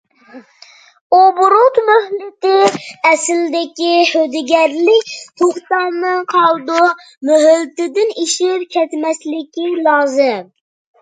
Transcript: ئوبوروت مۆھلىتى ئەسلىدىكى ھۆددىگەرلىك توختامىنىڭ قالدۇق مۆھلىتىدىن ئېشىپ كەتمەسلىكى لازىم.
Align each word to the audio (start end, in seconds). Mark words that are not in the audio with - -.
ئوبوروت 1.17 1.75
مۆھلىتى 1.89 2.53
ئەسلىدىكى 3.09 3.91
ھۆددىگەرلىك 4.13 5.13
توختامىنىڭ 5.43 6.27
قالدۇق 6.35 7.07
مۆھلىتىدىن 7.31 8.19
ئېشىپ 8.25 8.69
كەتمەسلىكى 8.77 9.73
لازىم. 9.89 10.53